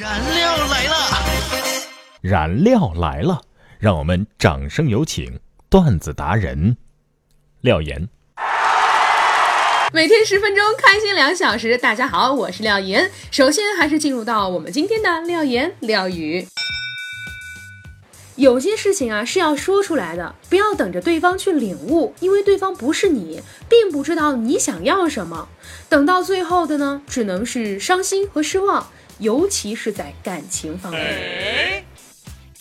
[0.00, 0.94] 燃料来了，
[2.22, 3.42] 燃料来了，
[3.78, 5.38] 让我们掌声有请
[5.68, 6.78] 段子达人
[7.60, 8.08] 廖岩。
[9.92, 11.76] 每天十分钟，开心两小时。
[11.76, 13.10] 大家好，我是廖岩。
[13.30, 16.48] 首先还是进入到我们今天的廖岩廖语。
[18.36, 25.50] 有些事情啊是要说出来的，不要等着对方去领悟，因为对方不是你，并不知道你想要什么。
[25.90, 28.90] 等到最后的呢，只能是伤心和失望，
[29.20, 31.84] 尤其是在感情方面。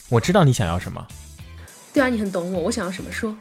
[0.10, 1.06] 我知道你想要什么，
[1.94, 3.36] 对啊，你很懂我，我想要什么说。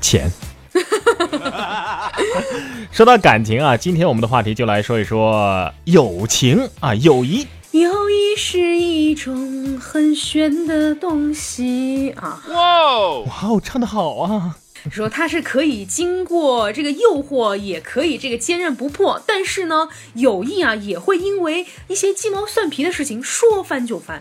[0.00, 0.28] 钱。
[2.90, 7.46] 说到感情啊，今天我们的话题就来说一说友情啊，友谊。
[7.70, 12.42] 友谊是一种很玄的东西啊！
[12.48, 14.58] 哇哦哇哦，唱的好啊！
[14.90, 24.18] 说它是可以经过这个诱惑，也可以这个坚韧不破，但是呢，友谊啊也会因为一些鸡毛蒜皮的事情说翻就翻。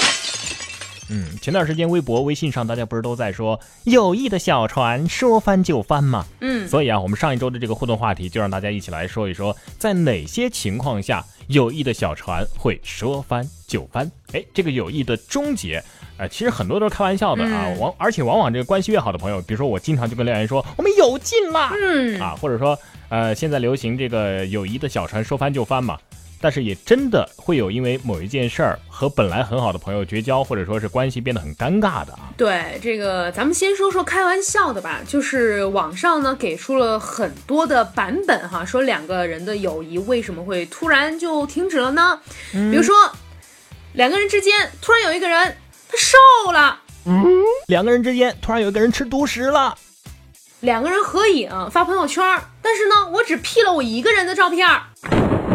[1.09, 6.25] 嗯，前段时间微博、微信上大家不是都在说友谊的小船说翻就翻吗？
[6.39, 14.09] 嗯，所以啊，我们上一周的这个互动话题就让大家一起来说一说，在哪些情况下友谊的小船会说翻就翻？
[14.31, 15.83] 哎，这个友谊的终结，
[16.17, 17.67] 呃，其实很多都是开玩笑的啊。
[17.79, 22.77] 往而且往往这个关系越好的朋友，比如说我经常就跟廖岩说我们有劲了，嗯啊，或者说
[23.09, 25.97] 呃，现在流行这个友谊的小船说翻就翻嘛。
[26.39, 32.33] 但是也真的会有因为某一件事儿和本来很好的朋友绝交，或者说是关系变得很尴尬的啊。
[32.35, 42.19] 对，这个咱们先说说开玩笑的吧，就是网上呢给出了很多的版本哈，说两个人的友谊为什么会突然就停止了呢？
[42.51, 42.93] 比如说
[43.93, 45.62] 两个人之间突然有一个人他
[45.97, 47.25] 瘦了，嗯，
[47.67, 49.75] 两个人之间突然有一个人吃独食了，
[50.61, 52.23] 两个人合影发朋友圈，
[52.61, 54.67] 但是呢我只 P 了我一个人的照片。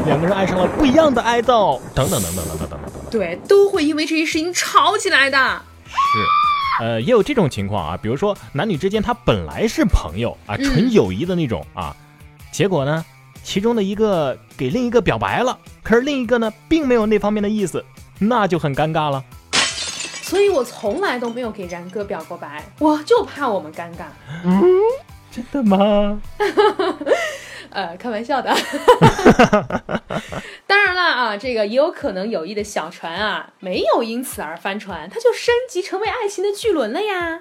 [0.07, 5.63] 两个人爱上了不一样的爱豆，等等等等等等等等等，对，都会因为这些事情吵起来的。
[5.85, 11.95] 是，呃，也有这种情况啊，比如说男女之间他本来是朋友啊，纯友谊的那种啊，
[12.51, 13.05] 结果呢，
[13.43, 17.85] 其中的一个给另一个表白了，可是另一个呢，并没有那方面的意思，
[18.19, 19.23] 那就很尴尬了。
[20.29, 24.05] 所以我从来都没有给然哥表过白，我就怕我们尴尬。
[24.45, 24.63] 嗯，
[25.31, 26.21] 真的吗？
[27.73, 28.55] 呃，开玩笑的，
[30.69, 37.41] 当然了啊，这个也有可能友谊的小船啊，没有因此而翻船，它就升级成为爱情的巨轮了呀。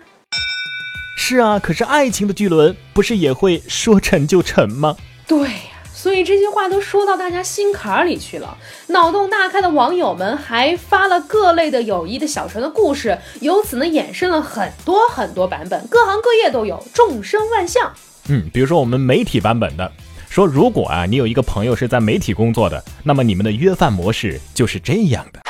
[1.18, 4.96] 是啊，可是爱情的巨轮不是也会说沉就沉吗？
[5.28, 5.67] 对呀，
[6.07, 8.57] 所以这些话都说到大家心坎里去了。
[8.88, 17.91] 脑洞大开的网友们还发了各类的友谊的小船的故事，由此呢衍生了很多很多版本，各行各业都有，众生万象。
[18.29, 19.91] 嗯，比如说我们媒体版本的。
[20.29, 25.41] 说如果啊，你有一个朋友是在媒体工作的，那么你们的约饭模式就是这样的。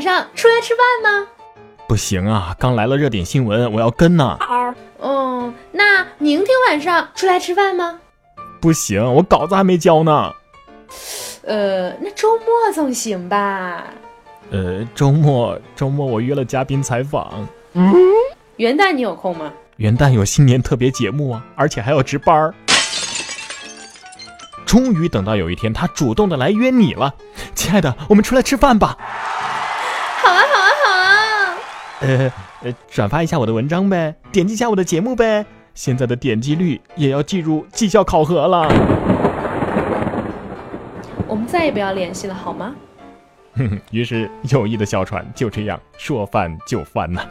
[0.00, 1.28] 晚上出来吃饭吗？
[1.86, 4.38] 不行啊，刚来了热点新闻，我要跟呢。
[4.96, 8.00] 哦，那明天晚上出来吃饭吗？
[8.62, 10.32] 不行，我稿子还没交呢。
[11.42, 13.84] 呃，那周末总行吧？
[14.50, 17.46] 呃，周末周末我约了嘉宾采访。
[17.74, 17.94] 嗯，
[18.56, 19.52] 元旦你有空吗？
[19.76, 22.54] 元旦有新年特别节目啊，而且还要值班儿。
[24.64, 27.12] 终于等到有一天，他主动的来约你了，
[27.54, 28.96] 亲爱的，我们出来吃饭吧。
[32.00, 35.44] 呃呃，转发一下我的文章呗，点击一下我的节目呗。
[35.74, 38.68] 现在的点击率也要进入绩效考核了。
[41.28, 42.74] 我们再也不要联系了，好吗？
[43.54, 47.22] 哼哼，于是友谊的小船就这样说翻就翻呐。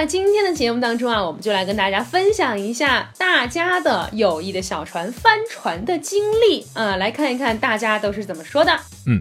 [0.00, 8.72] 那今天的节目当中啊，我们就来跟大家分享一下大家的友谊的小船翻船的经历啊，来看一看大家都是怎么说的。
[9.06, 9.20] 嗯。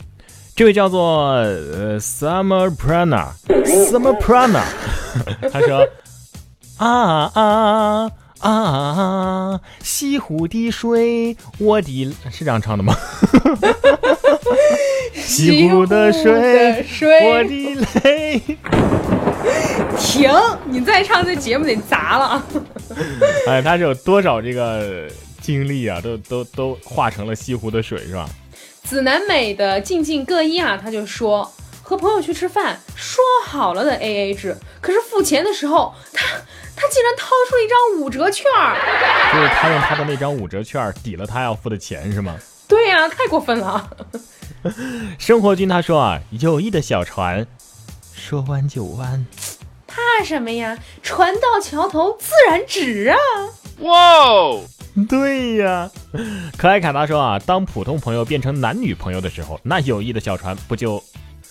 [0.56, 4.64] 这位叫做呃 Summer Prana，Summer Prana，
[5.52, 5.86] 他说
[6.78, 8.10] 啊啊
[8.40, 12.96] 啊，西湖的水，我的是这样唱的吗？
[15.14, 16.86] 西湖的水，
[17.26, 18.42] 我的泪。
[20.00, 20.30] 停！
[20.66, 22.44] 你再唱，这节目得砸了。
[23.48, 25.08] 哎，他是有多少这个
[25.42, 26.00] 经历啊？
[26.02, 28.28] 都都都化成了西湖的水，是吧？
[28.84, 31.52] 子南美的静静各一啊，他就说
[31.84, 36.26] 和朋友去吃饭，说好了的 A A 制，可是付钱的时候，他
[36.76, 38.76] 他竟然掏出一张五折券儿，
[39.34, 42.36] 就是他用他的那张五折券抵了他要付的钱，是吗？
[42.68, 43.90] 对呀、太过分了。
[45.18, 47.46] 生活君他说啊，友谊的小船，
[48.20, 49.26] 说弯就弯。
[49.88, 50.78] 怕什么呀？
[51.02, 53.18] 船到桥头自然直啊！
[53.80, 54.62] 哇哦！
[55.08, 55.90] 对呀，
[56.58, 61.02] 可爱卡达说啊，当普通朋友变成男女朋友的时候，那友谊的小船不就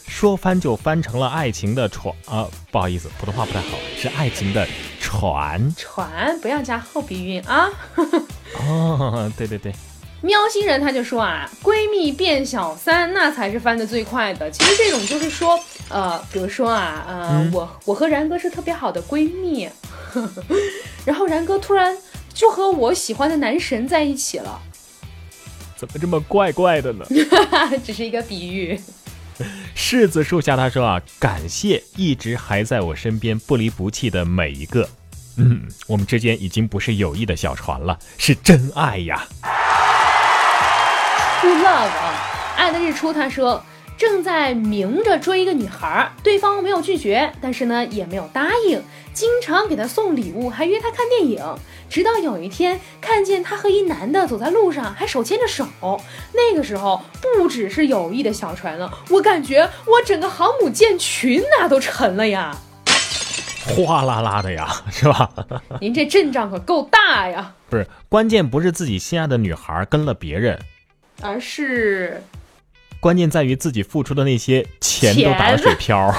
[0.07, 2.47] 说翻就翻成了爱情的船啊？
[2.71, 4.67] 不好意思，普通话不太好，是爱情的
[5.01, 5.75] 船。
[5.77, 7.69] 船不要加后鼻音啊！
[8.69, 9.73] 哦，对对对，
[10.21, 14.51] 喵星人他就说啊，闺蜜变小三那才是翻的最快的。
[14.51, 19.69] 其实这种就是说，呃，比如说啊，呃，嗯我我和然哥是特别好的闺蜜，
[21.07, 21.97] 然后然哥突然
[22.35, 24.61] 就和我喜欢的男神在一起了，
[25.77, 27.07] 怎么这么怪怪的呢？
[27.87, 28.81] 只是一个比喻。
[29.77, 34.89] 柿子树下他说啊，感谢一直还在我身边不离不弃的每一个。
[35.37, 39.25] 嗯，我们之间已经不是友谊的小船了，是真爱呀。
[41.41, 42.15] True love 啊，
[42.57, 43.63] 爱的日出他说。
[43.97, 48.81] 正在明着追一个女孩，对方没有拒绝，但是呢也没有答应，
[49.13, 51.45] 经常给她送礼物，还约她看电影。
[51.91, 55.67] 直到有一天看见她和一男的走在路上，还手牵着手，
[56.33, 62.57] 那个时候不只是友谊的小船了，我感觉我整个航母舰群哪都沉了呀！
[63.67, 65.29] 哗啦啦的呀，是吧？
[65.81, 67.53] 您这阵仗可够大呀！
[67.69, 70.57] 不是，关键不是自己心爱的女孩跟了别人，
[71.21, 72.23] 而是
[73.01, 76.15] 关键在于自己付出的那些钱都打了水漂。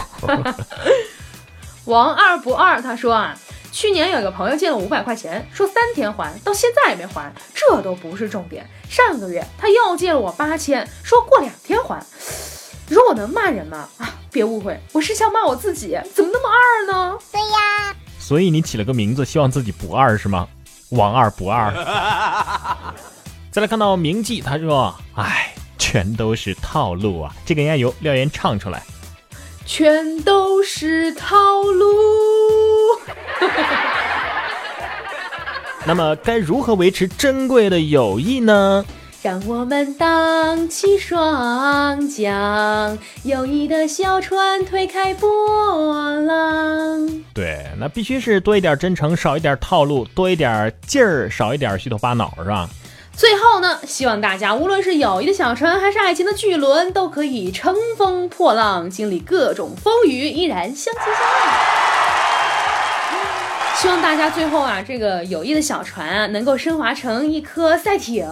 [1.85, 3.37] 王二不二，他说啊，
[3.71, 8.67] 去年有个朋友借了五百块钱，说三天还，到现在也没还，这都不是重点。
[8.87, 12.03] 上个月他又借了我八千，说过两天还。
[12.87, 13.87] 你说我能骂人吗？
[13.97, 17.17] 啊，别误会，我是想骂我自己，怎么那么二呢？
[17.31, 20.47] 对呀所以你起了个名字，希望自己不二是吗？
[20.89, 21.73] 王二不二。
[23.51, 28.83] 再来看到明记，他说：“哎，全都是套路啊！”这个应该由廖岩唱出来。
[29.65, 31.85] 全都是套路。
[35.85, 38.85] 那么该如何维持珍贵的友谊呢？
[39.21, 47.23] 让我们荡起双桨，友谊的小船推开波浪。
[47.33, 52.69] 对，那必须是多一点真诚，少一点套路，多一点劲儿，少一点虚头巴脑，是吧？
[53.19, 61.67] 最后呢，希望大家无论是友谊的小船，还是爱情的巨轮，都可以乘风破浪，经历各种风雨，依然相亲相爱。
[63.75, 68.25] 希望大家最后啊，这个友谊的小船啊，能够升华成一颗赛艇，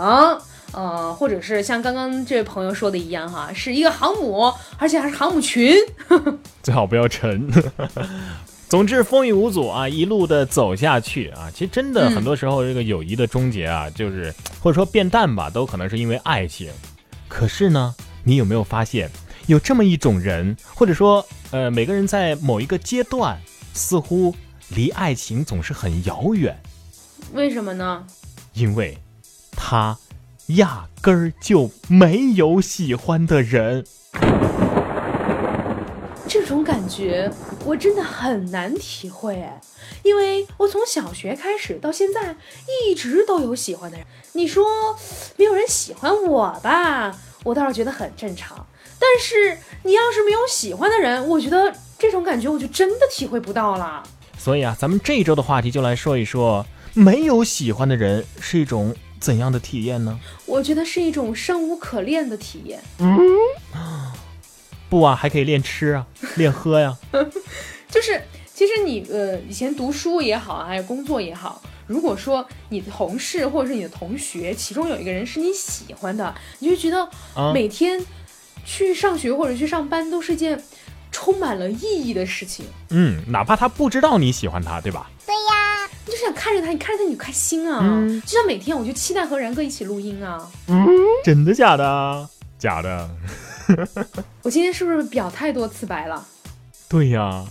[0.71, 5.75] 呃，或者是像刚刚这位朋友说的一样哈，是一个航母，而且还是航母群。
[6.63, 7.45] 最好不要沉。
[8.69, 11.49] 总之风雨无阻啊，一路的走下去啊。
[11.53, 16.69] 其实真的嗯很多时候，这个友谊的终结啊，就是或者说变淡吧，都可能是因为爱情。
[17.29, 19.09] 可是呢，你有没有发现
[19.45, 23.39] 有这么一种人，或者说呃，每个人在某一个阶段，
[23.73, 24.35] 似乎
[24.69, 26.57] 离爱情总是很遥远，
[27.33, 28.05] 为什么呢？
[28.53, 28.97] 因为
[29.53, 29.97] 他
[30.47, 33.85] 压根儿就没有喜欢的人。
[36.47, 37.29] 这种感觉
[37.65, 39.59] 我真的很难体会哎，
[40.01, 42.37] 因为我从小学开始到现在
[42.85, 44.07] 一直都有喜欢的人。
[44.31, 44.65] 你说
[45.35, 47.13] 没有人喜欢我吧，
[47.43, 48.65] 我倒是觉得很正常。
[48.97, 54.01] 但是你要是没有喜欢的人，我觉得这种感觉我就真的体会不到了。
[54.37, 60.17] 所以啊，咱们这一周的话题就来说一说，没有喜欢的人是一种怎样的体验呢？
[60.45, 62.79] 我觉得是一种生无可恋的体验。
[62.99, 63.19] 嗯
[64.89, 66.95] 不啊，还可以练吃啊，练喝呀。
[67.89, 68.21] 就是
[68.53, 77.99] 其实你呃以前读书也好，还有工作也好，如果说你的同事或者是你的同学，其中有一个人是你喜欢的，你就觉得啊每天
[78.65, 80.61] 去上学或者去上班都是件
[81.11, 82.65] 充满了意义的事情。
[82.89, 85.09] 嗯，哪怕他不知道你喜欢他，对吧？
[85.25, 87.79] 对呀你就想看着他，你看着他你就开心啊！
[87.81, 90.45] 嗯就像每天我就期待和然哥一起录音啊。
[90.67, 90.87] 嗯
[91.23, 92.29] 真的假的？
[92.59, 93.09] 假的。
[94.43, 96.25] 我今天是不是表太多次白了？
[96.89, 97.43] 对呀，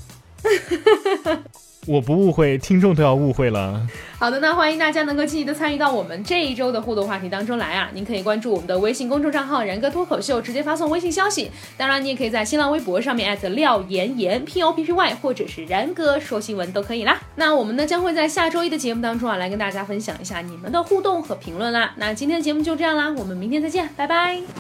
[1.87, 3.87] 我不误会，听众都要误会了。
[4.19, 7.91] 好的，那欢迎大家能够积极的参与到我们这一周的互动话题当中来啊！
[7.93, 11.51] 您可以关注我们的微信公众账号“然哥脱口秀”，直接发送微信消息。
[11.77, 17.21] 当然，你也可以在新浪微博上面艾特廖岩岩 P O P P Y，或者是然哥说新闻都可以啦。
[17.35, 21.93] 那我们呢将会在下周一的节目当中啊，来跟大家分享一下你们的互动和评论啦。
[21.99, 24.57] 那今天的节目就这样啦，我们明天再见，拜拜。